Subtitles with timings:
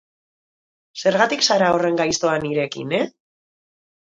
[1.03, 3.03] Zergatik zara horren gaiztoa nirekin, e?